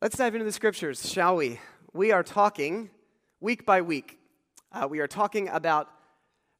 [0.00, 1.58] Let's dive into the scriptures, shall we?
[1.92, 2.88] We are talking
[3.40, 4.16] week by week.
[4.70, 5.90] Uh, we are talking about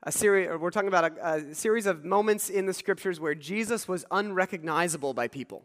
[0.03, 3.87] a series, we're talking about a, a series of moments in the scriptures where Jesus
[3.87, 5.63] was unrecognizable by people,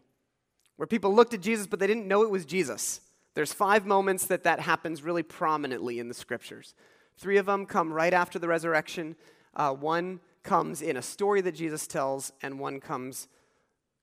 [0.75, 3.01] where people looked at Jesus but they didn't know it was Jesus.
[3.33, 6.75] There's five moments that that happens really prominently in the scriptures.
[7.17, 9.15] Three of them come right after the resurrection.
[9.55, 13.27] Uh, one comes in a story that Jesus tells, and one comes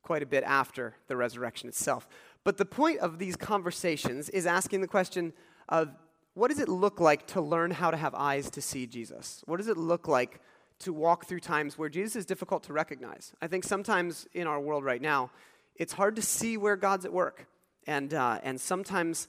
[0.03, 2.09] quite a bit after the resurrection itself.
[2.45, 5.33] But the point of these conversations is asking the question
[5.69, 5.91] of
[6.35, 9.43] what does it look like to learn how to have eyes to see Jesus?
[9.47, 10.41] What does it look like
[10.81, 13.33] to walk through times where Jesus is difficult to recognize?
[13.43, 15.31] I think sometimes in our world right now,
[15.75, 17.47] it's hard to see where God's at work.
[17.87, 19.29] And, uh, and sometimes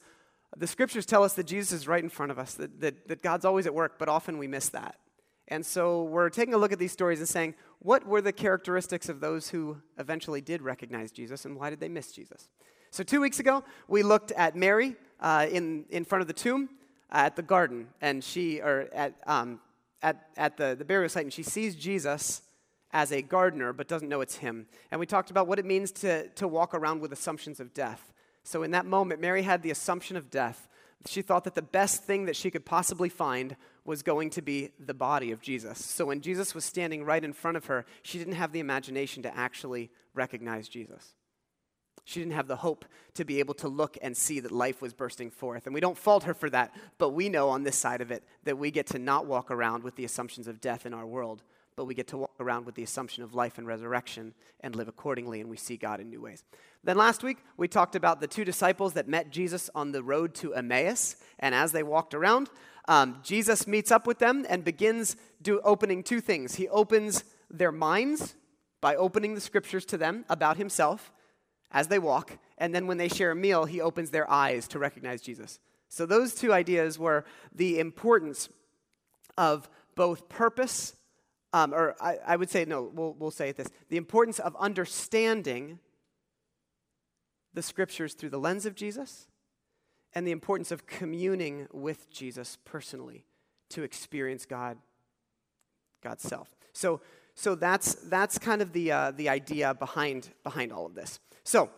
[0.55, 3.21] the scriptures tell us that Jesus is right in front of us, that, that, that
[3.21, 4.95] God's always at work, but often we miss that.
[5.47, 9.09] And so we're taking a look at these stories and saying, what were the characteristics
[9.09, 12.47] of those who eventually did recognize Jesus and why did they miss Jesus?
[12.93, 16.67] So, two weeks ago, we looked at Mary uh, in, in front of the tomb
[17.09, 19.61] at the garden, and she, or at, um,
[20.03, 22.41] at, at the, the burial site, and she sees Jesus
[22.91, 24.67] as a gardener, but doesn't know it's him.
[24.91, 28.11] And we talked about what it means to, to walk around with assumptions of death.
[28.43, 30.67] So, in that moment, Mary had the assumption of death.
[31.05, 34.71] She thought that the best thing that she could possibly find was going to be
[34.77, 35.83] the body of Jesus.
[35.83, 39.23] So, when Jesus was standing right in front of her, she didn't have the imagination
[39.23, 41.13] to actually recognize Jesus.
[42.03, 44.93] She didn't have the hope to be able to look and see that life was
[44.93, 45.65] bursting forth.
[45.65, 48.23] And we don't fault her for that, but we know on this side of it
[48.43, 51.43] that we get to not walk around with the assumptions of death in our world,
[51.75, 54.87] but we get to walk around with the assumption of life and resurrection and live
[54.87, 56.43] accordingly, and we see God in new ways.
[56.83, 60.33] Then last week, we talked about the two disciples that met Jesus on the road
[60.35, 61.15] to Emmaus.
[61.39, 62.49] And as they walked around,
[62.87, 66.55] um, Jesus meets up with them and begins do, opening two things.
[66.55, 68.35] He opens their minds
[68.81, 71.11] by opening the scriptures to them about himself
[71.71, 74.79] as they walk, and then when they share a meal, he opens their eyes to
[74.79, 75.59] recognize Jesus.
[75.89, 78.49] So, those two ideas were the importance
[79.37, 80.95] of both purpose,
[81.53, 84.55] um, or I, I, would say, no, we'll, we'll say it this the importance of
[84.57, 85.79] understanding
[87.53, 89.27] the scriptures through the lens of Jesus,
[90.13, 93.25] and the importance of communing with Jesus personally
[93.69, 94.77] to experience God,
[96.01, 96.55] God's self.
[96.73, 97.01] So,
[97.33, 101.19] so that's, that's kind of the, uh, the idea behind, behind all of this.
[101.43, 101.69] So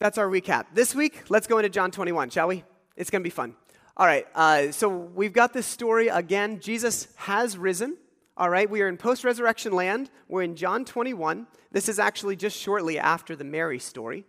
[0.00, 0.66] that's our recap.
[0.74, 2.64] This week, let's go into John 21, shall we?
[2.96, 3.54] It's going to be fun.
[3.96, 6.58] All right, uh, so we've got this story again.
[6.60, 7.96] Jesus has risen.
[8.36, 10.10] All right, we are in post resurrection land.
[10.28, 11.46] We're in John 21.
[11.70, 14.24] This is actually just shortly after the Mary story.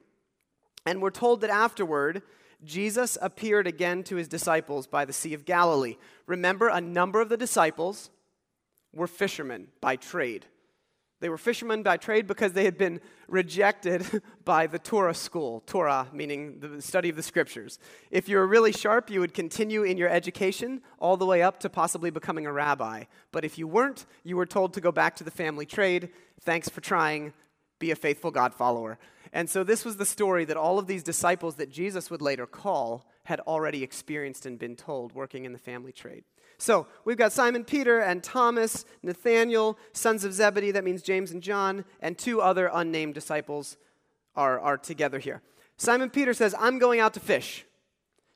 [0.85, 2.21] And we're told that afterward,
[2.63, 5.97] Jesus appeared again to his disciples by the Sea of Galilee.
[6.27, 8.11] Remember, a number of the disciples
[8.93, 10.45] were fishermen by trade.
[11.25, 16.07] They were fishermen by trade because they had been rejected by the Torah school, Torah
[16.13, 17.79] meaning the study of the scriptures.
[18.11, 21.59] If you were really sharp, you would continue in your education all the way up
[21.61, 23.05] to possibly becoming a rabbi.
[23.31, 26.09] But if you weren't, you were told to go back to the family trade.
[26.41, 27.33] Thanks for trying.
[27.79, 28.99] Be a faithful God follower.
[29.33, 32.45] And so this was the story that all of these disciples that Jesus would later
[32.45, 36.23] call had already experienced and been told working in the family trade.
[36.57, 41.41] So we've got Simon Peter and Thomas, Nathaniel, sons of Zebedee, that means James and
[41.41, 43.77] John, and two other unnamed disciples
[44.35, 45.41] are, are together here.
[45.77, 47.65] Simon Peter says, I'm going out to fish.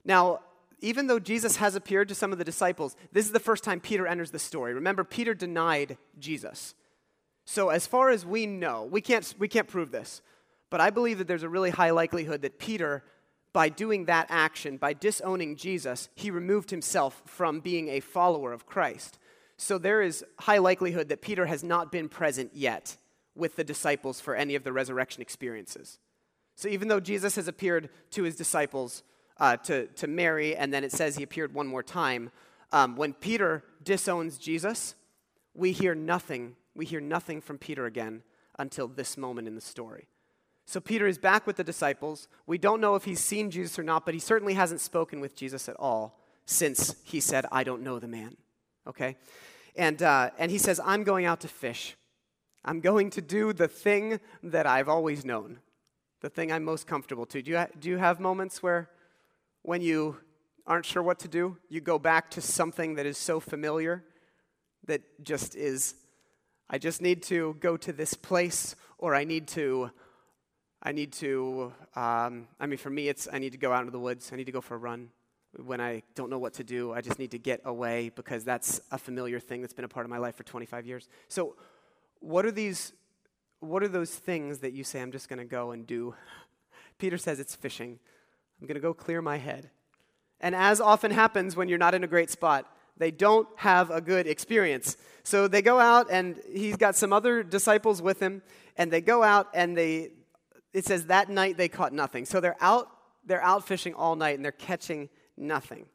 [0.04, 0.40] Now,
[0.82, 3.80] even though Jesus has appeared to some of the disciples, this is the first time
[3.80, 4.74] Peter enters the story.
[4.74, 6.74] Remember, Peter denied Jesus.
[7.46, 10.22] So, as far as we know, we can't, we can't prove this,
[10.70, 13.04] but I believe that there's a really high likelihood that Peter
[13.54, 18.66] by doing that action, by disowning Jesus, he removed himself from being a follower of
[18.66, 19.18] Christ.
[19.58, 22.96] So there is high likelihood that Peter has not been present yet
[23.36, 26.00] with the disciples for any of the resurrection experiences.
[26.56, 29.04] So even though Jesus has appeared to his disciples,
[29.38, 32.32] uh, to, to Mary, and then it says he appeared one more time,
[32.72, 34.96] um, when Peter disowns Jesus,
[35.54, 36.56] we hear nothing.
[36.76, 38.24] We hear nothing from Peter again
[38.58, 40.08] until this moment in the story.
[40.70, 42.28] So Peter is back with the disciples.
[42.46, 45.36] We don't know if he's seen Jesus or not, but he certainly hasn't spoken with
[45.36, 48.38] Jesus at all since he said, I don't know the man.
[48.86, 49.18] Okay?
[49.76, 51.96] And, uh, and he says, I'm going out to fish.
[52.64, 55.58] I'm going to do the thing that I've always known,
[56.22, 57.42] the thing I'm most comfortable to.
[57.42, 58.92] Do you, ha- do you have moments where
[59.64, 60.18] when you
[60.68, 64.04] aren't sure what to do, you go back to something that is so familiar
[64.86, 65.96] that just is,
[66.70, 69.90] I just need to go to this place or I need to
[70.82, 73.92] I need to, um, I mean, for me, it's I need to go out into
[73.92, 74.32] the woods.
[74.32, 75.10] I need to go for a run.
[75.58, 78.80] When I don't know what to do, I just need to get away because that's
[78.92, 81.10] a familiar thing that's been a part of my life for 25 years.
[81.28, 81.56] So,
[82.20, 82.94] what are these,
[83.60, 86.14] what are those things that you say, I'm just going to go and do?
[86.98, 88.00] Peter says it's fishing.
[88.62, 89.70] I'm going to go clear my head.
[90.40, 92.66] And as often happens when you're not in a great spot,
[92.98, 94.98] they don't have a good experience.
[95.24, 98.42] So they go out, and he's got some other disciples with him,
[98.78, 100.12] and they go out, and they,
[100.74, 102.26] it says that night they caught nothing.
[102.26, 102.90] So they're out,
[103.26, 105.86] they're out fishing all night, and they're catching nothing.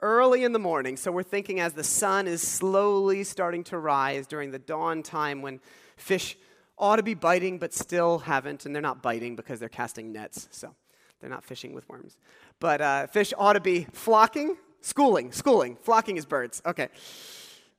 [0.00, 4.26] Early in the morning, so we're thinking as the sun is slowly starting to rise
[4.26, 5.60] during the dawn time when
[5.96, 6.36] fish
[6.76, 10.48] ought to be biting but still haven't, and they're not biting because they're casting nets,
[10.50, 10.74] so
[11.20, 12.16] they're not fishing with worms.
[12.58, 16.60] But uh, fish ought to be flocking, schooling, schooling, flocking is birds.
[16.66, 16.88] Okay,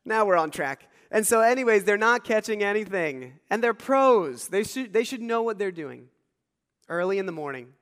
[0.05, 0.89] now we're on track.
[1.11, 4.47] And so, anyways, they're not catching anything, and they're pros.
[4.47, 6.07] They should, they should know what they're doing.
[6.89, 7.73] Early in the morning,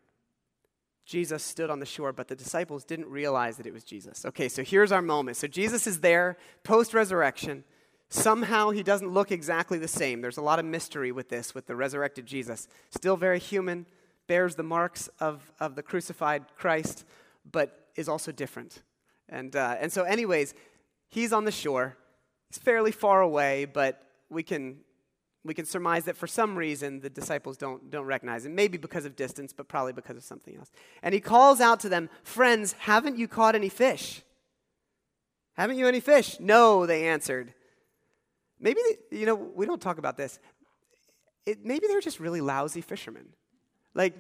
[1.05, 4.25] Jesus stood on the shore, but the disciples didn't realize that it was Jesus.
[4.25, 5.37] Okay, so here's our moment.
[5.37, 7.63] So Jesus is there post resurrection.
[8.09, 10.21] Somehow he doesn't look exactly the same.
[10.21, 12.67] There's a lot of mystery with this, with the resurrected Jesus.
[12.91, 13.85] Still very human,
[14.27, 17.05] bears the marks of, of the crucified Christ,
[17.49, 18.83] but is also different.
[19.27, 20.53] And, uh, and so, anyways,
[21.09, 21.97] he's on the shore.
[22.49, 24.77] He's fairly far away, but we can
[25.43, 28.53] we can surmise that for some reason the disciples don't, don't recognize him.
[28.53, 30.71] Maybe because of distance, but probably because of something else.
[31.01, 34.21] And he calls out to them, Friends, haven't you caught any fish?
[35.53, 36.39] Haven't you any fish?
[36.39, 37.53] No, they answered.
[38.59, 38.79] Maybe,
[39.09, 40.39] they, you know, we don't talk about this.
[41.45, 43.25] It, maybe they're just really lousy fishermen.
[43.95, 44.15] Like,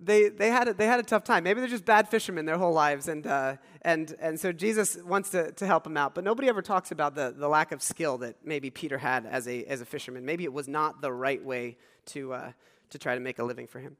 [0.00, 1.44] they, they, had a, they had a tough time.
[1.44, 3.08] Maybe they're just bad fishermen their whole lives.
[3.08, 6.14] And, uh, and, and so Jesus wants to, to help them out.
[6.14, 9.48] But nobody ever talks about the, the lack of skill that maybe Peter had as
[9.48, 10.24] a, as a fisherman.
[10.24, 12.52] Maybe it was not the right way to, uh,
[12.90, 13.96] to try to make a living for him.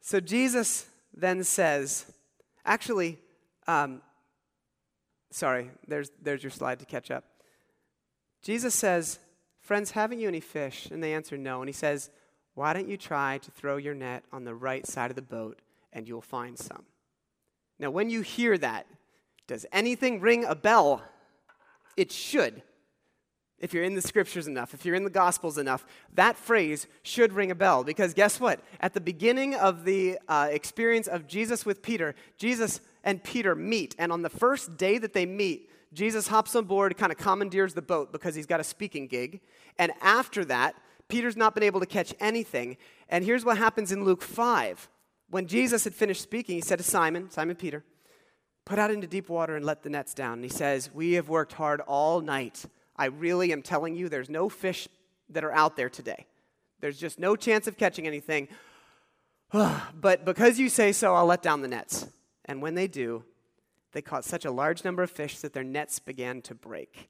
[0.00, 2.06] So Jesus then says,
[2.64, 3.18] actually,
[3.66, 4.00] um,
[5.30, 7.24] sorry, there's, there's your slide to catch up.
[8.42, 9.18] Jesus says,
[9.60, 10.88] Friends, haven't you any fish?
[10.90, 11.60] And they answer, No.
[11.60, 12.10] And he says,
[12.54, 15.60] why don't you try to throw your net on the right side of the boat
[15.92, 16.84] and you'll find some?
[17.78, 18.86] Now, when you hear that,
[19.46, 21.02] does anything ring a bell?
[21.96, 22.62] It should.
[23.58, 27.32] If you're in the scriptures enough, if you're in the gospels enough, that phrase should
[27.32, 28.60] ring a bell because guess what?
[28.80, 33.94] At the beginning of the uh, experience of Jesus with Peter, Jesus and Peter meet.
[33.98, 37.74] And on the first day that they meet, Jesus hops on board, kind of commandeers
[37.74, 39.40] the boat because he's got a speaking gig.
[39.78, 40.74] And after that,
[41.08, 42.76] Peter's not been able to catch anything.
[43.08, 44.88] And here's what happens in Luke 5.
[45.30, 47.84] When Jesus had finished speaking, he said to Simon, Simon Peter,
[48.64, 50.34] Put out into deep water and let the nets down.
[50.34, 52.64] And he says, We have worked hard all night.
[52.96, 54.88] I really am telling you, there's no fish
[55.30, 56.26] that are out there today.
[56.80, 58.48] There's just no chance of catching anything.
[59.52, 62.06] but because you say so, I'll let down the nets.
[62.44, 63.24] And when they do,
[63.92, 67.08] they caught such a large number of fish that their nets began to break.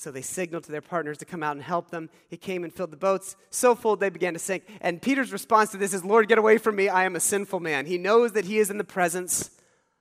[0.00, 2.08] So they signaled to their partners to come out and help them.
[2.30, 4.64] He came and filled the boats so full they began to sink.
[4.80, 6.88] And Peter's response to this is, Lord, get away from me.
[6.88, 7.84] I am a sinful man.
[7.84, 9.50] He knows that he is in the presence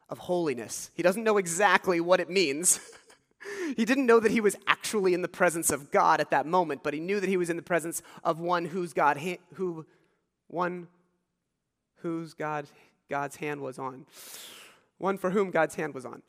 [0.08, 0.90] of holiness.
[0.94, 2.80] He doesn't know exactly what it means.
[3.76, 6.82] he didn't know that he was actually in the presence of God at that moment,
[6.82, 9.20] but he knew that he was in the presence of one whose God
[9.56, 9.86] who
[10.48, 10.88] one
[11.98, 12.68] whose God
[13.10, 14.06] God's hand was on.
[14.98, 16.22] One for whom God's hand was on.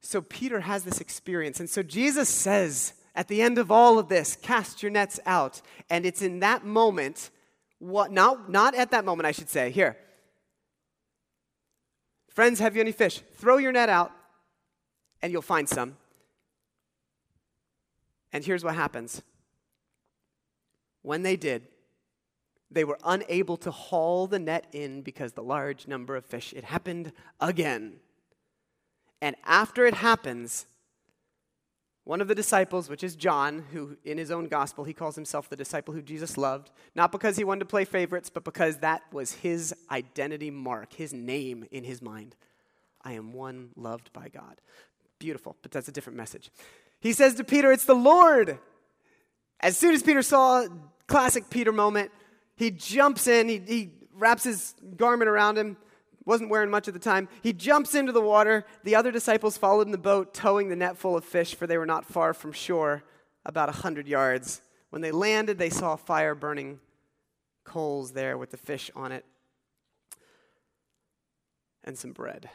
[0.00, 1.60] So Peter has this experience.
[1.60, 5.60] And so Jesus says at the end of all of this, cast your nets out.
[5.88, 7.30] And it's in that moment,
[7.78, 9.96] what, not, not at that moment, I should say, here.
[12.28, 13.20] Friends, have you any fish?
[13.34, 14.12] Throw your net out
[15.20, 15.96] and you'll find some.
[18.32, 19.22] And here's what happens.
[21.02, 21.66] When they did,
[22.70, 26.52] they were unable to haul the net in because the large number of fish.
[26.56, 27.94] It happened again.
[29.22, 30.66] And after it happens,
[32.04, 35.48] one of the disciples, which is John, who in his own gospel, he calls himself
[35.48, 39.02] the disciple who Jesus loved, not because he wanted to play favorites, but because that
[39.12, 42.34] was his identity mark, his name in his mind.
[43.02, 44.60] I am one loved by God.
[45.18, 46.50] Beautiful, but that's a different message.
[47.00, 48.58] He says to Peter, It's the Lord.
[49.60, 50.66] As soon as Peter saw,
[51.06, 52.10] classic Peter moment,
[52.56, 55.76] he jumps in, he, he wraps his garment around him,
[56.24, 57.28] wasn't wearing much at the time.
[57.42, 58.64] He jumps into the water.
[58.84, 61.78] The other disciples followed in the boat, towing the net full of fish, for they
[61.78, 63.02] were not far from shore,
[63.44, 64.60] about a hundred yards.
[64.90, 66.80] When they landed, they saw fire burning
[67.64, 69.24] coals there with the fish on it
[71.84, 72.50] and some bread.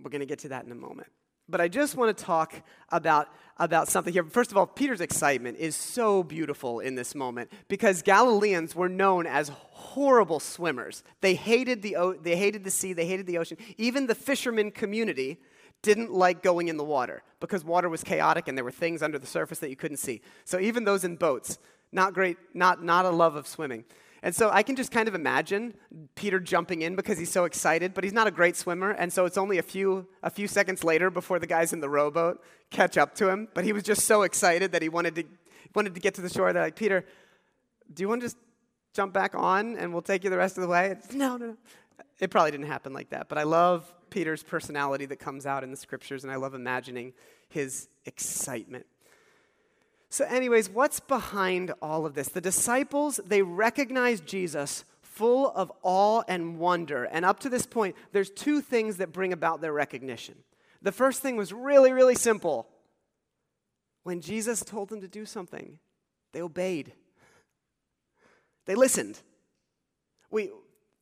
[0.00, 1.08] We're going to get to that in a moment.
[1.48, 4.24] But I just want to talk about, about something here.
[4.24, 9.26] First of all, Peter's excitement is so beautiful in this moment because Galileans were known
[9.26, 11.02] as horrible swimmers.
[11.20, 13.58] They hated the, they hated the sea, they hated the ocean.
[13.76, 15.38] Even the fishermen community
[15.82, 19.18] didn't like going in the water because water was chaotic and there were things under
[19.18, 20.22] the surface that you couldn't see.
[20.44, 21.58] So even those in boats,
[21.90, 23.84] not great, not, not a love of swimming.
[24.22, 25.74] And so I can just kind of imagine
[26.14, 29.24] Peter jumping in because he's so excited, but he's not a great swimmer, and so
[29.24, 32.96] it's only a few a few seconds later before the guys in the rowboat catch
[32.96, 33.48] up to him.
[33.52, 35.24] But he was just so excited that he wanted to
[35.74, 36.52] wanted to get to the shore.
[36.52, 37.04] They're like, Peter,
[37.92, 38.36] do you want to just
[38.94, 40.90] jump back on and we'll take you the rest of the way?
[40.90, 41.56] It's, no, no.
[42.20, 45.70] It probably didn't happen like that, but I love Peter's personality that comes out in
[45.70, 47.14] the scriptures, and I love imagining
[47.48, 48.86] his excitement.
[50.12, 52.28] So, anyways, what's behind all of this?
[52.28, 57.04] The disciples, they recognize Jesus full of awe and wonder.
[57.04, 60.34] And up to this point, there's two things that bring about their recognition.
[60.82, 62.68] The first thing was really, really simple.
[64.02, 65.78] When Jesus told them to do something,
[66.34, 66.92] they obeyed.
[68.66, 69.18] They listened.
[70.30, 70.50] We,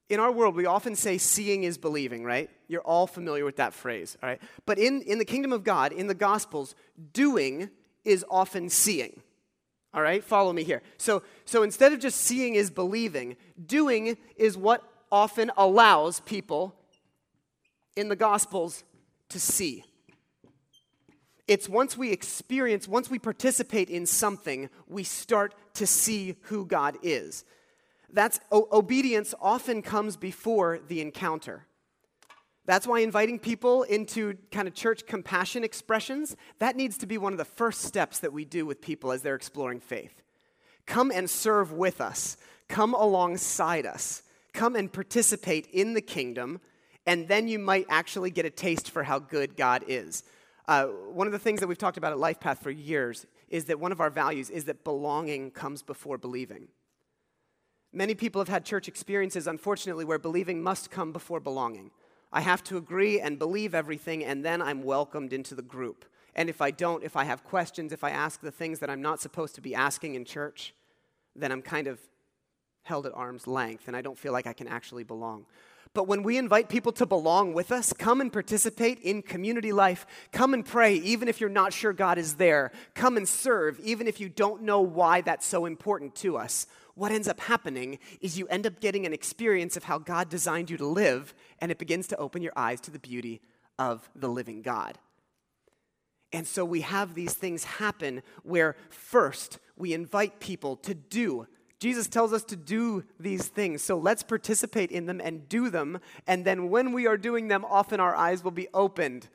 [0.09, 2.49] in our world, we often say seeing is believing, right?
[2.69, 4.41] You're all familiar with that phrase, all right?
[4.67, 6.77] But in, in the kingdom of God, in the Gospels,
[7.13, 7.71] doing
[8.05, 9.23] is often seeing.
[9.93, 10.83] All right, follow me here.
[10.99, 16.75] So, so instead of just seeing is believing, doing is what often allows people
[17.97, 18.85] in the Gospels
[19.31, 19.85] to see.
[21.49, 26.97] It's once we experience, once we participate in something, we start to see who God
[27.03, 27.45] is.
[28.13, 31.67] That's o- obedience often comes before the encounter.
[32.71, 37.33] That's why inviting people into kind of church compassion expressions, that needs to be one
[37.33, 40.23] of the first steps that we do with people as they're exploring faith.
[40.87, 42.37] Come and serve with us.
[42.69, 44.23] Come alongside us.
[44.53, 46.61] Come and participate in the kingdom,
[47.09, 50.23] and then you might actually get a taste for how good God is.
[50.69, 53.81] Uh, one of the things that we've talked about at LifePath for years is that
[53.81, 56.69] one of our values is that belonging comes before believing.
[57.93, 61.91] Many people have had church experiences, unfortunately, where believing must come before belonging.
[62.33, 66.05] I have to agree and believe everything, and then I'm welcomed into the group.
[66.35, 69.03] And if I don't, if I have questions, if I ask the things that I'm
[69.03, 70.75] not supposed to be asking in church,
[71.35, 71.99] then I'm kind of
[72.83, 75.47] held at arm's length and I don't feel like I can actually belong.
[75.93, 80.07] But when we invite people to belong with us, come and participate in community life.
[80.31, 82.71] Come and pray, even if you're not sure God is there.
[82.95, 86.69] Come and serve, even if you don't know why that's so important to us
[87.01, 90.69] what ends up happening is you end up getting an experience of how God designed
[90.69, 93.41] you to live, and it begins to open your eyes to the beauty
[93.79, 94.99] of the living God.
[96.31, 101.47] And so we have these things happen where first we invite people to do.
[101.79, 103.81] Jesus tells us to do these things.
[103.81, 106.01] So let's participate in them and do them.
[106.27, 109.27] And then when we are doing them, often our eyes will be opened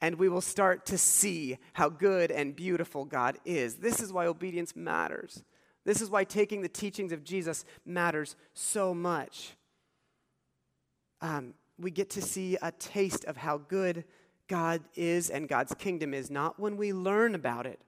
[0.00, 3.76] and we will start to see how good and beautiful God is.
[3.76, 5.42] This is why obedience matters.
[5.86, 9.52] This is why taking the teachings of Jesus matters so much.
[11.22, 14.04] Um, we get to see a taste of how good
[14.48, 17.80] God is and God's kingdom is, not when we learn about it,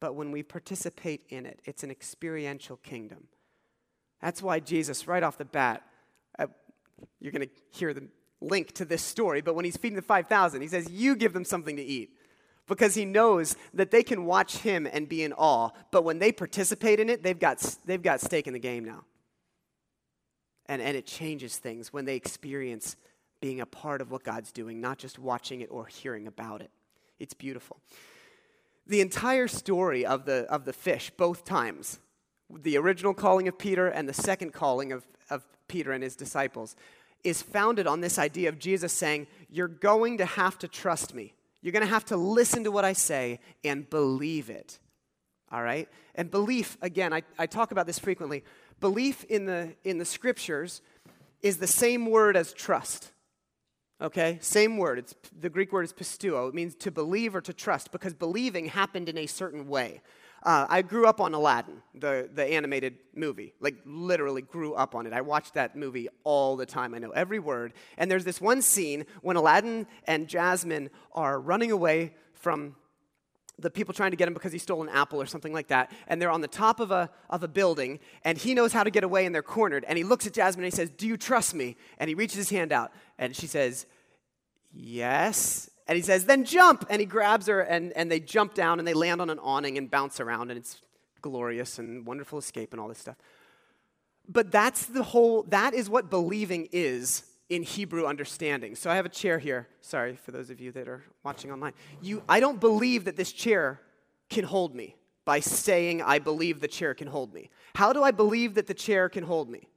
[0.00, 1.60] but when we participate in it.
[1.66, 3.28] It's an experiential kingdom.
[4.22, 5.82] That's why Jesus, right off the bat,
[6.38, 6.46] uh,
[7.20, 8.08] you're going to hear the
[8.40, 11.44] link to this story, but when he's feeding the 5,000, he says, You give them
[11.44, 12.16] something to eat
[12.66, 16.32] because he knows that they can watch him and be in awe, but when they
[16.32, 19.04] participate in it, they've got, they've got stake in the game now.
[20.66, 22.96] And, and it changes things when they experience
[23.40, 26.70] being a part of what God's doing, not just watching it or hearing about it.
[27.18, 27.78] It's beautiful.
[28.86, 32.00] The entire story of the, of the fish, both times,
[32.50, 36.76] the original calling of Peter and the second calling of, of Peter and his disciples,
[37.22, 41.34] is founded on this idea of Jesus saying, You're going to have to trust me.
[41.64, 44.78] You're going to have to listen to what I say and believe it.
[45.50, 45.88] All right?
[46.14, 48.44] And belief, again, I, I talk about this frequently.
[48.80, 50.82] Belief in the, in the scriptures
[51.40, 53.12] is the same word as trust.
[53.98, 54.36] Okay?
[54.42, 54.98] Same word.
[54.98, 56.50] It's, the Greek word is pisteuo.
[56.50, 60.02] It means to believe or to trust because believing happened in a certain way.
[60.44, 63.54] Uh, I grew up on Aladdin, the, the animated movie.
[63.60, 65.12] Like, literally grew up on it.
[65.12, 66.94] I watched that movie all the time.
[66.94, 67.72] I know every word.
[67.96, 72.76] And there's this one scene when Aladdin and Jasmine are running away from
[73.58, 75.90] the people trying to get him because he stole an apple or something like that.
[76.08, 78.90] And they're on the top of a, of a building, and he knows how to
[78.90, 79.84] get away, and they're cornered.
[79.86, 81.76] And he looks at Jasmine and he says, Do you trust me?
[81.98, 83.86] And he reaches his hand out, and she says,
[84.72, 85.70] Yes.
[85.86, 86.86] And he says, then jump.
[86.88, 89.76] And he grabs her, and, and they jump down and they land on an awning
[89.78, 90.80] and bounce around, and it's
[91.20, 93.16] glorious and wonderful escape and all this stuff.
[94.28, 98.74] But that's the whole, that is what believing is in Hebrew understanding.
[98.74, 99.68] So I have a chair here.
[99.82, 101.74] Sorry for those of you that are watching online.
[102.00, 103.80] You, I don't believe that this chair
[104.30, 107.50] can hold me by saying, I believe the chair can hold me.
[107.74, 109.68] How do I believe that the chair can hold me?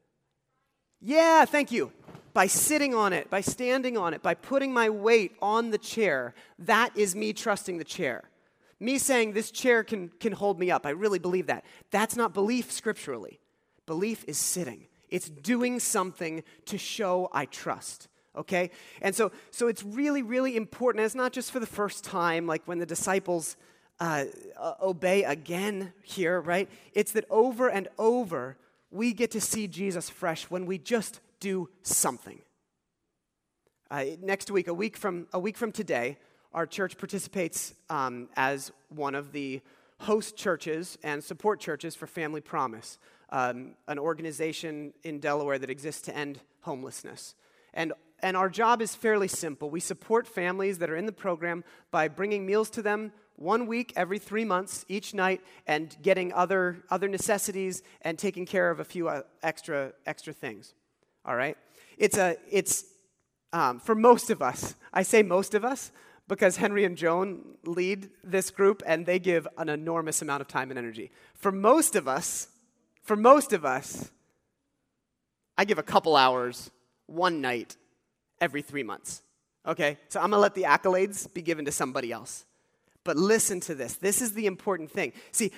[1.02, 1.92] Yeah, thank you
[2.38, 6.36] by sitting on it, by standing on it, by putting my weight on the chair,
[6.60, 8.30] that is me trusting the chair.
[8.80, 10.86] Me saying this chair can, can hold me up.
[10.86, 11.66] I really believe that.
[11.90, 13.40] That's not belief scripturally.
[13.88, 18.08] Belief is sitting, it's doing something to show I trust.
[18.36, 18.70] Okay?
[19.02, 21.06] And so, so it's really, really important.
[21.06, 23.58] It's not just for the first time, like when the disciples
[24.00, 24.26] uh,
[24.80, 26.70] obey again here, right?
[26.94, 28.58] It's that over and over
[28.98, 32.42] we get to see Jesus fresh when we just do something.
[33.92, 36.18] Uh, next week, a week from a week from today,
[36.52, 39.62] our church participates um, as one of the
[40.00, 42.98] host churches and support churches for Family Promise,
[43.30, 47.36] um, an organization in Delaware that exists to end homelessness.
[47.74, 49.70] And, and our job is fairly simple.
[49.70, 53.94] We support families that are in the program by bringing meals to them one week
[53.96, 58.84] every three months each night and getting other, other necessities and taking care of a
[58.84, 60.74] few uh, extra, extra things.
[61.24, 61.56] All right?
[61.98, 62.86] It's, a, it's
[63.54, 65.92] um, for most of us, I say most of us
[66.28, 70.72] because Henry and Joan lead this group and they give an enormous amount of time
[70.72, 71.12] and energy.
[71.36, 72.50] For most of us,
[73.04, 74.12] for most of us,
[75.58, 76.72] I give a couple hours
[77.06, 77.78] one night
[78.42, 79.22] every three months.
[79.66, 79.98] Okay?
[80.10, 82.46] So I'm gonna let the accolades be given to somebody else.
[83.08, 83.96] But listen to this.
[83.96, 85.14] This is the important thing.
[85.32, 85.54] See,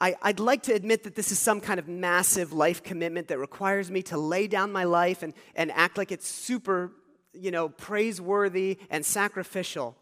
[0.00, 3.40] I, would like to admit that this is some kind of massive life commitment that
[3.40, 6.92] requires me to lay down my life and, and act like it's super,
[7.32, 9.96] you know, praiseworthy and sacrificial.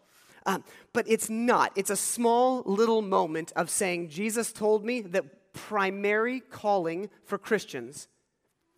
[0.45, 1.71] Um, but it's not.
[1.75, 8.09] It's a small little moment of saying, Jesus told me that primary calling for Christians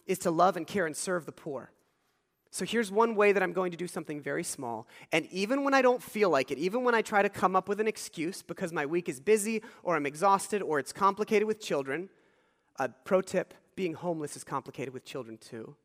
[0.05, 1.72] is to love and care and serve the poor.
[2.53, 4.87] So here's one way that I'm going to do something very small.
[5.11, 7.67] And even when I don't feel like it, even when I try to come up
[7.67, 11.59] with an excuse because my week is busy or I'm exhausted or it's complicated with
[11.59, 12.09] children,
[12.77, 15.75] a pro tip being homeless is complicated with children too.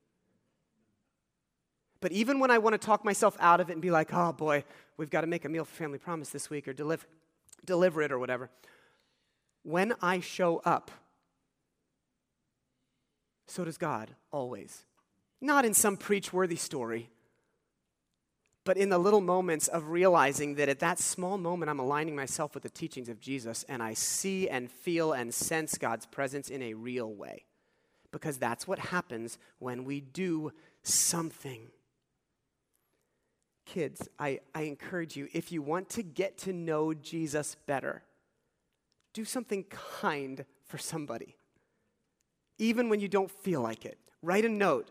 [2.02, 4.34] But even when I want to talk myself out of it and be like, oh
[4.34, 4.62] boy,
[4.98, 7.06] we've got to make a meal for Family Promise this week or deliver,
[7.64, 8.50] deliver it or whatever,
[9.62, 10.90] when I show up,
[13.46, 14.84] so does God always.
[15.40, 17.10] Not in some preach worthy story,
[18.64, 22.54] but in the little moments of realizing that at that small moment I'm aligning myself
[22.54, 26.62] with the teachings of Jesus and I see and feel and sense God's presence in
[26.62, 27.44] a real way.
[28.10, 31.68] Because that's what happens when we do something.
[33.64, 38.02] Kids, I, I encourage you, if you want to get to know Jesus better,
[39.12, 41.36] do something kind for somebody.
[42.58, 43.98] Even when you don't feel like it.
[44.22, 44.90] Write a note.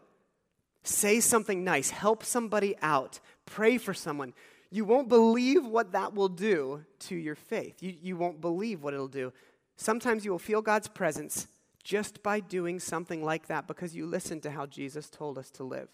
[0.88, 1.89] Say something nice.
[1.89, 3.19] Help somebody out.
[3.45, 4.34] Pray for someone.
[4.71, 7.84] You won't believe what that will do to your faith.
[7.84, 9.34] You, you won't believe what it'll do.
[9.76, 11.47] Sometimes you will feel God's presence
[11.84, 15.65] just by doing something like that because you listened to how Jesus told us to
[15.65, 15.89] live.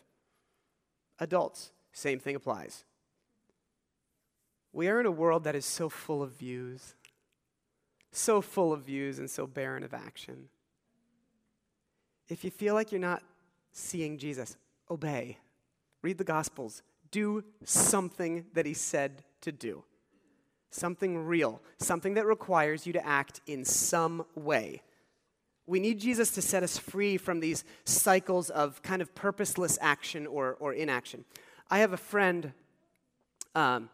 [1.20, 2.86] Adults, same thing applies.
[4.74, 6.94] We are in a world that is so full of views,
[8.12, 10.50] so full of views and so barren of action.
[12.30, 13.24] If you feel like you're not
[13.72, 14.56] seeing Jesus,
[14.90, 15.38] obey.
[16.02, 16.84] Read the Gospels.
[17.12, 19.84] Do something that He said to do.
[20.70, 24.82] Something real, something that requires you to act in some way.
[25.66, 30.28] We need Jesus to set us free from these cycles of kind of purposeless action
[30.28, 31.24] or, or inaction.
[31.70, 32.54] I have a friend.
[33.56, 33.90] Um,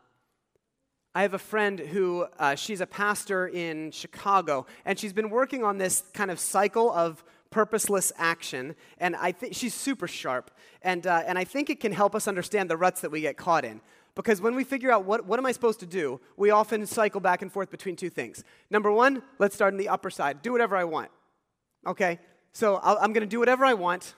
[1.13, 5.63] I have a friend who uh, she's a pastor in Chicago, and she's been working
[5.63, 8.76] on this kind of cycle of purposeless action.
[8.98, 12.28] And I think she's super sharp, and uh, and I think it can help us
[12.28, 13.82] understand the ruts that we get caught in.
[14.16, 17.22] Because when we figure out what, what am I supposed to do, we often cycle
[17.22, 18.44] back and forth between two things.
[18.70, 20.42] Number one, let's start on the upper side.
[20.42, 21.10] Do whatever I want.
[21.88, 22.20] Okay?
[22.52, 24.16] So i am going to do whatever I want,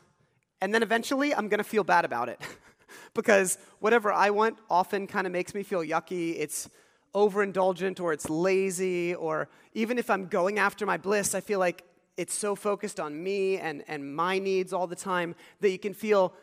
[0.61, 2.41] and then eventually I'm going to feel bad about it.
[3.13, 6.35] because whatever I want often kind of makes me feel yucky.
[6.37, 6.69] It's
[7.13, 11.83] overindulgent or it's lazy, or even if I'm going after my bliss, I feel like
[12.17, 15.93] it's so focused on me and, and my needs all the time that you can
[15.93, 16.33] feel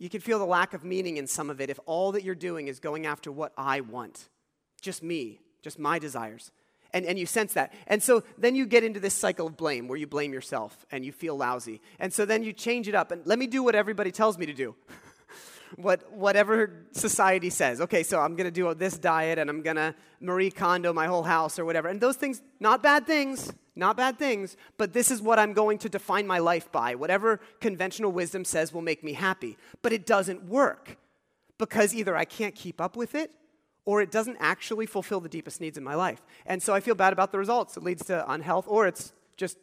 [0.00, 2.34] you can feel the lack of meaning in some of it if all that you're
[2.34, 4.30] doing is going after what I want.
[4.80, 6.50] Just me, just my desires.
[6.94, 7.74] And, and you sense that.
[7.86, 11.04] And so then you get into this cycle of blame where you blame yourself and
[11.04, 11.82] you feel lousy.
[11.98, 14.46] And so then you change it up and let me do what everybody tells me
[14.46, 14.74] to do.
[15.76, 17.82] what, whatever society says.
[17.82, 21.58] Okay, so I'm to do this diet and I'm to Marie Kondo my whole house
[21.58, 21.88] or whatever.
[21.88, 25.78] And those things, not bad things, not bad things, but this is what I'm going
[25.78, 26.94] to define my life by.
[26.94, 29.56] Whatever conventional wisdom says will make me happy.
[29.82, 30.96] But it doesn't work
[31.58, 33.32] because either I can't keep up with it
[33.84, 36.22] or it doesn't actually fulfill the deepest needs in my life.
[36.46, 37.76] And so I feel bad about the results.
[37.76, 39.58] It leads to unhealth or it's just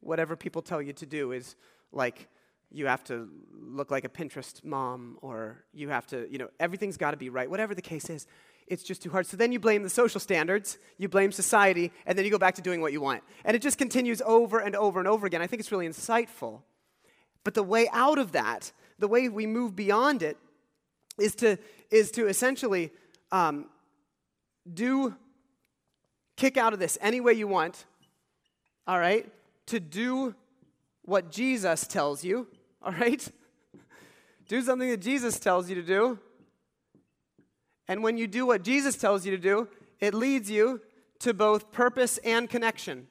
[0.00, 1.56] whatever people tell you to do is
[1.92, 2.28] like
[2.70, 6.96] you have to look like a Pinterest mom, or you have to, you know, everything's
[6.96, 7.50] got to be right.
[7.50, 8.26] Whatever the case is,
[8.70, 9.26] it's just too hard.
[9.26, 12.54] So then you blame the social standards, you blame society, and then you go back
[12.54, 13.22] to doing what you want.
[13.44, 15.42] And it just continues over and over and over again.
[15.42, 16.62] I think it's really insightful
[17.42, 20.38] But the way out of that, the way we move beyond it,
[21.18, 21.58] is to,
[21.90, 22.92] is to essentially
[23.32, 23.66] um,
[24.72, 25.16] do,
[26.36, 27.84] kick out of this any way you want,
[28.86, 29.26] all right?
[29.66, 30.34] To do
[31.02, 32.46] what Jesus tells you,
[32.82, 33.26] all right?
[34.48, 36.18] Do something that Jesus tells you to do.
[37.90, 39.66] And when you do what Jesus tells you to do,
[39.98, 40.80] it leads you
[41.18, 43.08] to both purpose and connection.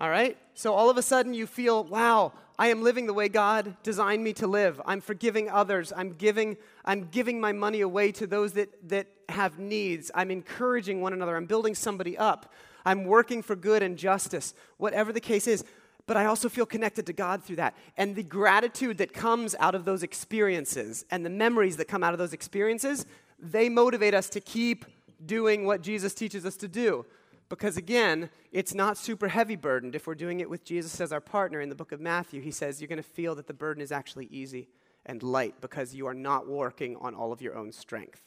[0.00, 0.36] All right?
[0.54, 4.24] So all of a sudden you feel, wow, I am living the way God designed
[4.24, 4.80] me to live.
[4.84, 5.92] I'm forgiving others.
[5.96, 10.10] I'm giving, I'm giving my money away to those that, that have needs.
[10.12, 11.36] I'm encouraging one another.
[11.36, 12.52] I'm building somebody up.
[12.84, 15.64] I'm working for good and justice, whatever the case is.
[16.06, 17.76] But I also feel connected to God through that.
[17.96, 22.12] And the gratitude that comes out of those experiences and the memories that come out
[22.12, 23.06] of those experiences,
[23.38, 24.84] they motivate us to keep
[25.24, 27.06] doing what Jesus teaches us to do.
[27.48, 29.94] Because again, it's not super heavy burdened.
[29.94, 32.50] If we're doing it with Jesus as our partner in the book of Matthew, he
[32.50, 34.68] says you're going to feel that the burden is actually easy
[35.04, 38.22] and light because you are not working on all of your own strength.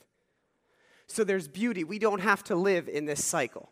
[1.07, 1.83] So there's beauty.
[1.83, 3.69] We don't have to live in this cycle.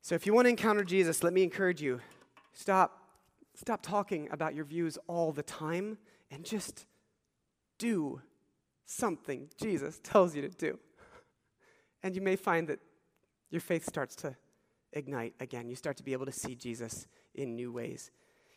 [0.00, 2.00] So if you want to encounter Jesus, let me encourage you
[2.52, 3.08] stop,
[3.54, 5.98] stop talking about your views all the time
[6.30, 6.86] and just
[7.78, 8.20] do
[8.86, 10.78] something Jesus tells you to do.
[12.02, 12.80] And you may find that
[13.50, 14.36] your faith starts to
[14.92, 15.68] ignite again.
[15.68, 18.10] You start to be able to see Jesus in new ways.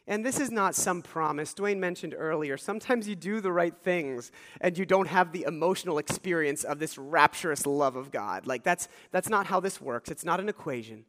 [0.08, 1.54] And this is not some promise.
[1.54, 6.00] Dwayne mentioned earlier, sometimes you do the right things and you don't have the emotional
[6.00, 8.48] experience of this rapturous love of God.
[8.48, 10.10] Like, that's, that's not how this works.
[10.10, 11.06] It's not an equation.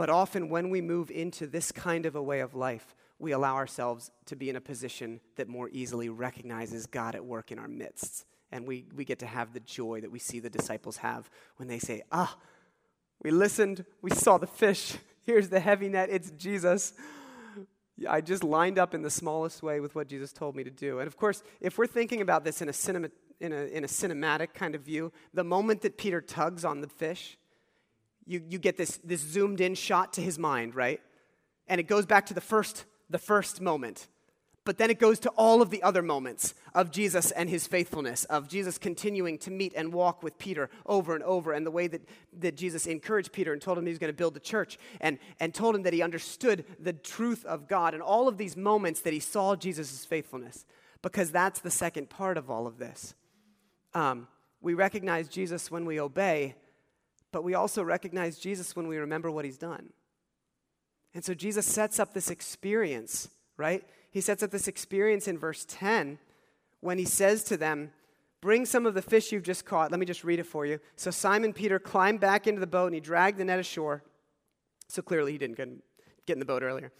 [0.00, 3.56] But often, when we move into this kind of a way of life, we allow
[3.56, 7.68] ourselves to be in a position that more easily recognizes God at work in our
[7.68, 8.24] midst.
[8.50, 11.68] And we, we get to have the joy that we see the disciples have when
[11.68, 12.34] they say, Ah,
[13.22, 14.96] we listened, we saw the fish.
[15.24, 16.94] Here's the heavy net, it's Jesus.
[18.08, 21.00] I just lined up in the smallest way with what Jesus told me to do.
[21.00, 23.86] And of course, if we're thinking about this in a, cinema, in a, in a
[23.86, 27.36] cinematic kind of view, the moment that Peter tugs on the fish,
[28.30, 31.00] you, you get this, this zoomed in shot to his mind, right?
[31.66, 34.08] And it goes back to the first, the first moment
[34.64, 38.24] but then it goes to all of the other moments of Jesus and his faithfulness,
[38.26, 41.86] of Jesus continuing to meet and walk with Peter over and over, and the way
[41.88, 42.02] that,
[42.38, 45.18] that Jesus encouraged Peter and told him he was going to build the church, and,
[45.40, 49.00] and told him that he understood the truth of God, and all of these moments
[49.00, 50.66] that he saw Jesus' faithfulness,
[51.00, 53.14] because that's the second part of all of this.
[53.94, 54.28] Um,
[54.60, 56.54] we recognize Jesus when we obey,
[57.32, 59.92] but we also recognize Jesus when we remember what he's done.
[61.14, 63.84] And so Jesus sets up this experience, right?
[64.10, 66.18] he sets up this experience in verse 10
[66.80, 67.92] when he says to them,
[68.40, 69.90] Bring some of the fish you've just caught.
[69.90, 70.80] Let me just read it for you.
[70.96, 74.02] So Simon Peter climbed back into the boat and he dragged the net ashore.
[74.88, 75.68] So clearly he didn't get
[76.32, 76.90] in the boat earlier.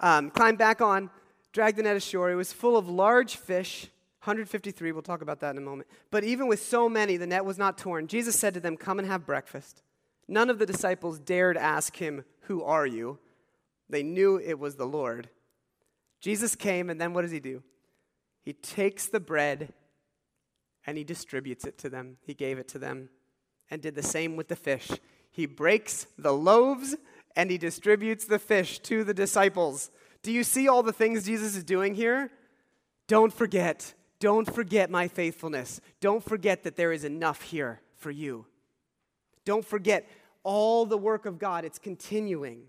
[0.00, 1.08] Um, climbed back on,
[1.52, 2.32] dragged the net ashore.
[2.32, 3.86] It was full of large fish,
[4.20, 4.92] 153.
[4.92, 5.88] We'll talk about that in a moment.
[6.10, 8.08] But even with so many, the net was not torn.
[8.08, 9.82] Jesus said to them, Come and have breakfast.
[10.26, 13.18] None of the disciples dared ask him, Who are you?
[13.88, 15.30] They knew it was the Lord.
[16.20, 17.62] Jesus came, and then what does he do?
[18.42, 19.72] He takes the bread
[20.86, 22.16] and he distributes it to them.
[22.22, 23.10] He gave it to them
[23.70, 24.90] and did the same with the fish.
[25.30, 26.96] He breaks the loaves
[27.36, 29.90] and he distributes the fish to the disciples.
[30.22, 32.30] Do you see all the things Jesus is doing here?
[33.06, 33.94] Don't forget.
[34.20, 35.80] Don't forget my faithfulness.
[36.00, 38.46] Don't forget that there is enough here for you.
[39.44, 40.08] Don't forget
[40.42, 42.62] all the work of God, it's continuing.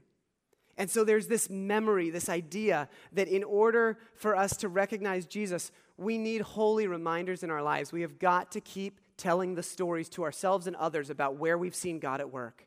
[0.77, 5.71] And so there's this memory, this idea that in order for us to recognize Jesus,
[5.97, 7.91] we need holy reminders in our lives.
[7.91, 11.75] We have got to keep telling the stories to ourselves and others about where we've
[11.75, 12.65] seen God at work.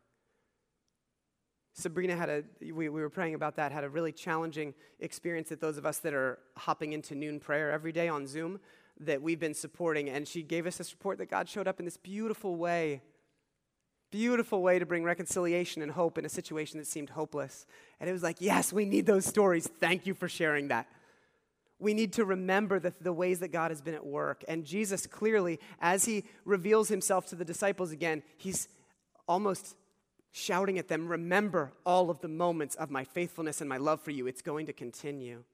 [1.75, 5.61] Sabrina had a, we, we were praying about that, had a really challenging experience that
[5.61, 8.61] those of us that are hopping into noon prayer every day on Zoom
[9.01, 10.11] that we've been supporting.
[10.11, 13.03] And she gave us this report that God showed up in this beautiful way
[14.13, 17.65] Beautiful way to bring reconciliation and hope in a situation that seemed hopeless.
[17.99, 19.67] And it was like, yes, we need those stories.
[19.67, 20.87] Thank you for sharing that.
[21.79, 24.45] We need to remember the, the ways that God has been at work.
[24.47, 28.69] And Jesus clearly, as he reveals himself to the disciples again, he's
[29.27, 29.77] almost
[30.33, 34.11] shouting at them, Remember all of the moments of my faithfulness and my love for
[34.11, 34.27] you.
[34.27, 35.45] It's going to continue.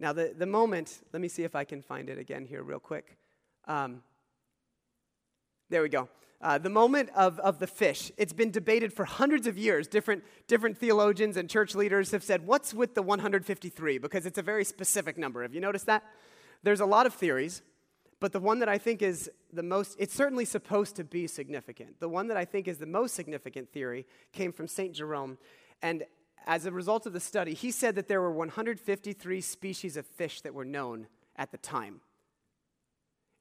[0.00, 2.80] Now, the, the moment, let me see if I can find it again here, real
[2.80, 3.16] quick.
[3.66, 4.02] Um,
[5.70, 6.08] there we go.
[6.40, 9.86] Uh, the moment of, of the fish, it's been debated for hundreds of years.
[9.86, 13.98] Different, different theologians and church leaders have said, What's with the 153?
[13.98, 15.42] Because it's a very specific number.
[15.42, 16.02] Have you noticed that?
[16.62, 17.62] There's a lot of theories,
[18.24, 22.00] but the one that I think is the most, it's certainly supposed to be significant.
[22.00, 24.94] The one that I think is the most significant theory came from St.
[24.94, 25.36] Jerome.
[25.82, 26.04] And
[26.46, 30.40] as a result of the study, he said that there were 153 species of fish
[30.40, 31.06] that were known
[31.36, 32.00] at the time.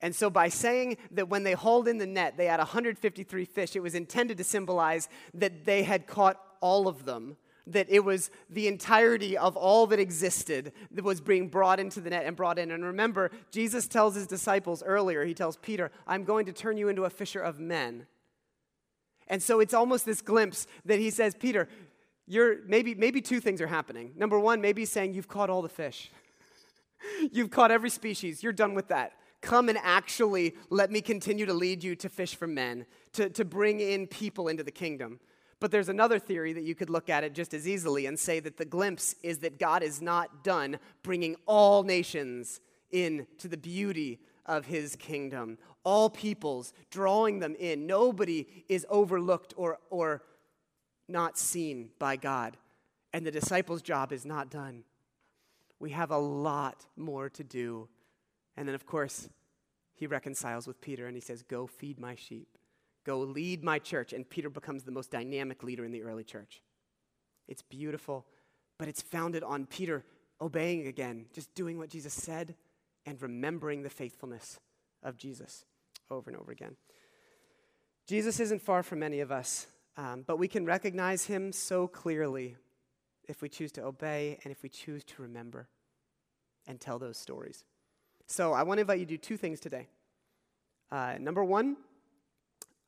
[0.01, 3.77] And so, by saying that when they hauled in the net, they had 153 fish,
[3.77, 8.29] it was intended to symbolize that they had caught all of them, that it was
[8.49, 12.59] the entirety of all that existed that was being brought into the net and brought
[12.59, 12.71] in.
[12.71, 16.89] And remember, Jesus tells his disciples earlier, he tells Peter, I'm going to turn you
[16.89, 18.05] into a fisher of men.
[19.27, 21.69] And so it's almost this glimpse that he says, Peter,
[22.27, 24.11] you're maybe maybe two things are happening.
[24.15, 26.11] Number one, maybe he's saying you've caught all the fish.
[27.31, 28.43] you've caught every species.
[28.43, 29.13] You're done with that.
[29.41, 33.43] Come and actually let me continue to lead you to fish for men, to, to
[33.43, 35.19] bring in people into the kingdom.
[35.63, 38.41] But there's another theory that you could look at it just as easily and say
[38.41, 42.59] that the glimpse is that God is not done bringing all nations
[42.91, 47.87] into the beauty of his kingdom, all peoples, drawing them in.
[47.87, 50.23] Nobody is overlooked or, or
[51.07, 52.57] not seen by God.
[53.13, 54.83] And the disciples' job is not done.
[55.79, 57.87] We have a lot more to do
[58.57, 59.29] and then, of course,
[59.95, 62.57] he reconciles with Peter and he says, Go feed my sheep.
[63.05, 64.13] Go lead my church.
[64.13, 66.61] And Peter becomes the most dynamic leader in the early church.
[67.47, 68.25] It's beautiful,
[68.77, 70.05] but it's founded on Peter
[70.39, 72.55] obeying again, just doing what Jesus said
[73.05, 74.59] and remembering the faithfulness
[75.01, 75.65] of Jesus
[76.09, 76.75] over and over again.
[78.07, 82.55] Jesus isn't far from any of us, um, but we can recognize him so clearly
[83.27, 85.67] if we choose to obey and if we choose to remember
[86.67, 87.63] and tell those stories.
[88.27, 89.87] So I want to invite you to do two things today.
[90.91, 91.77] Uh, number one,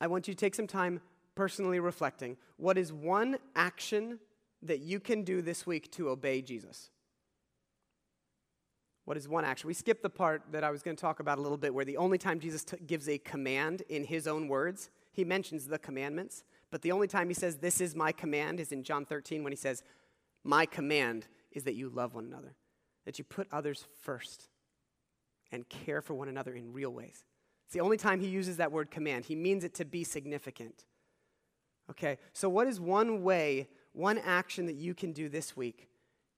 [0.00, 1.00] I want you to take some time
[1.34, 2.36] personally reflecting.
[2.56, 4.18] What is one action
[4.62, 6.90] that you can do this week to obey Jesus?
[9.04, 9.68] What is one action?
[9.68, 11.84] We skipped the part that I was going to talk about a little bit where
[11.84, 15.78] the only time Jesus t- gives a command in his own words, he mentions the
[15.78, 19.44] commandments, but the only time he says, This is my command, is in John 13
[19.44, 19.84] when he says,
[20.42, 22.56] My command is that you love one another,
[23.04, 24.48] that you put others first
[25.52, 27.22] and care for one another in real ways.
[27.66, 29.24] It's the only time he uses that word command.
[29.24, 30.84] He means it to be significant.
[31.90, 35.88] Okay, so what is one way, one action that you can do this week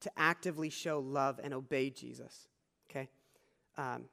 [0.00, 2.48] to actively show love and obey Jesus?
[2.90, 3.08] Okay,
[3.76, 4.04] um,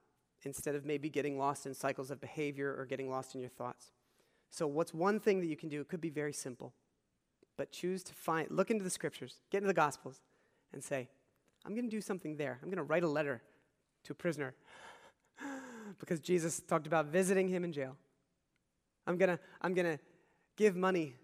[0.43, 3.91] instead of maybe getting lost in cycles of behavior or getting lost in your thoughts.
[4.49, 5.79] So, what's one thing that you can do?
[5.79, 6.73] It could be very simple,
[7.57, 10.19] but choose to find, look into the scriptures, get into the Gospels,
[10.73, 11.07] and say,
[11.65, 12.59] I'm going to do something there.
[12.61, 13.41] I'm going to write a letter
[14.03, 14.53] to a prisoner
[15.99, 17.95] because Jesus talked about visiting him in jail.
[19.07, 19.99] I'm going to I'm going to
[20.57, 21.15] give money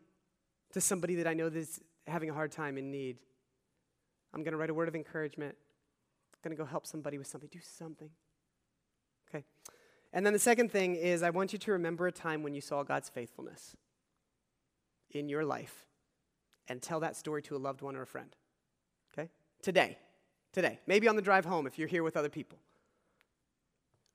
[0.73, 3.17] to somebody that I know that's having a hard time in need.
[4.33, 5.55] I'm going to write a word of encouragement.
[6.33, 7.49] I'm going to go help somebody with something.
[7.51, 8.09] Do something.
[9.29, 9.43] Okay.
[10.13, 12.61] And then the second thing is I want you to remember a time when you
[12.61, 13.75] saw God's faithfulness
[15.11, 15.85] in your life
[16.67, 18.35] and tell that story to a loved one or a friend.
[19.13, 19.29] Okay?
[19.61, 19.97] Today.
[20.53, 20.79] Today.
[20.87, 22.59] Maybe on the drive home if you're here with other people.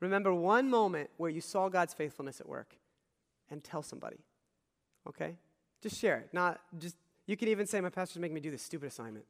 [0.00, 2.76] Remember one moment where you saw God's faithfulness at work
[3.50, 4.18] and tell somebody.
[5.08, 5.36] Okay?
[5.82, 6.30] Just share it.
[6.32, 9.24] Not just you can even say my pastor's making me do this stupid assignment.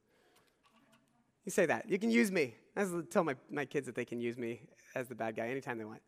[1.45, 1.89] You say that.
[1.89, 2.55] You can use me.
[2.77, 4.61] I tell my, my kids that they can use me
[4.95, 6.03] as the bad guy anytime they want.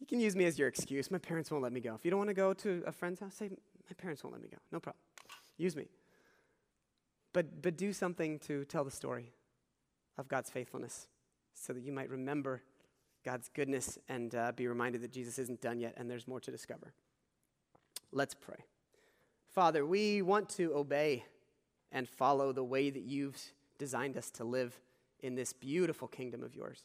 [0.00, 1.10] You can use me as your excuse.
[1.10, 1.94] My parents won't let me go.
[1.94, 4.42] If you don't want to go to a friend's house, say, my parents won't let
[4.42, 4.58] me go.
[4.72, 5.00] No problem.
[5.56, 5.86] Use me.
[7.32, 9.32] But, but do something to tell the story
[10.18, 11.06] of God's faithfulness
[11.54, 12.62] so that you might remember
[13.26, 16.52] God's goodness and uh, be reminded that Jesus isn't done yet and there's more to
[16.52, 16.92] discover.
[18.12, 18.58] Let's pray.
[19.52, 21.24] Father, we want to obey
[21.90, 23.36] and follow the way that you've
[23.78, 24.78] designed us to live
[25.18, 26.84] in this beautiful kingdom of yours.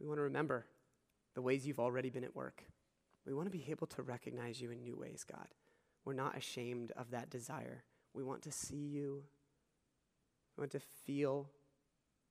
[0.00, 0.64] We want to remember
[1.34, 2.64] the ways you've already been at work.
[3.26, 5.48] We want to be able to recognize you in new ways, God.
[6.06, 7.84] We're not ashamed of that desire.
[8.14, 9.24] We want to see you.
[10.56, 11.50] We want to feel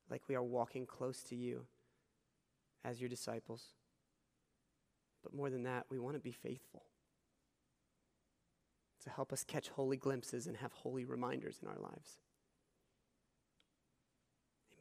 [0.09, 1.67] like we are walking close to you
[2.83, 3.73] as your disciples.
[5.23, 6.83] But more than that, we want to be faithful
[9.03, 12.19] to help us catch holy glimpses and have holy reminders in our lives.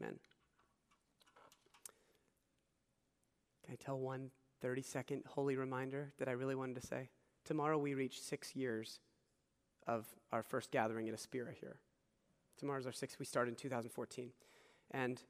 [0.00, 0.18] Amen.
[3.64, 7.10] Can I tell one 30 second holy reminder that I really wanted to say?
[7.44, 9.00] Tomorrow we reach six years
[9.86, 11.76] of our first gathering at Aspira here.
[12.58, 13.18] Tomorrow's our sixth.
[13.18, 14.30] We started in 2014.
[14.92, 15.20] And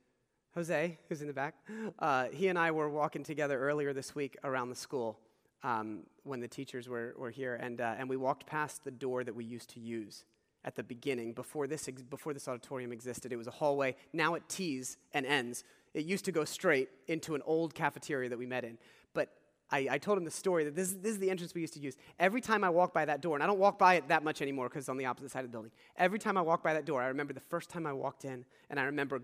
[0.54, 1.54] Jose, who's in the back,
[1.98, 5.18] uh, he and I were walking together earlier this week around the school
[5.62, 9.24] um, when the teachers were, were here, and, uh, and we walked past the door
[9.24, 10.24] that we used to use
[10.64, 13.32] at the beginning before this, ex- before this auditorium existed.
[13.32, 13.96] It was a hallway.
[14.12, 15.64] Now it tees and ends.
[15.94, 18.76] It used to go straight into an old cafeteria that we met in.
[19.14, 19.30] But
[19.70, 21.80] I, I told him the story that this, this is the entrance we used to
[21.80, 21.96] use.
[22.18, 24.42] Every time I walk by that door, and I don't walk by it that much
[24.42, 25.72] anymore because it's on the opposite side of the building.
[25.96, 28.44] Every time I walk by that door, I remember the first time I walked in,
[28.68, 29.22] and I remember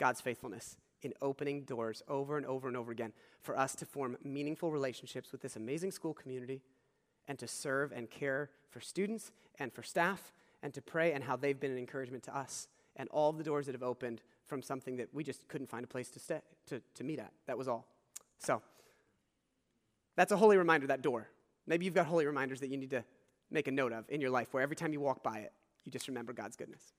[0.00, 4.16] God's faithfulness in opening doors over and over and over again for us to form
[4.24, 6.60] meaningful relationships with this amazing school community
[7.28, 10.32] and to serve and care for students and for staff
[10.62, 13.66] and to pray and how they've been an encouragement to us and all the doors
[13.66, 16.82] that have opened from something that we just couldn't find a place to stay to,
[16.94, 17.32] to meet at.
[17.46, 17.86] That was all.
[18.38, 18.60] So
[20.16, 21.28] that's a holy reminder that door.
[21.66, 23.04] Maybe you've got holy reminders that you need to
[23.50, 25.52] make a note of in your life where every time you walk by it
[25.84, 26.92] you just remember god's goodness